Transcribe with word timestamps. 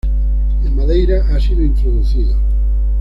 En 0.65 0.71
Madeira 0.75 1.23
ha 1.29 1.39
sido 1.39 1.61
introducido. 1.61 2.35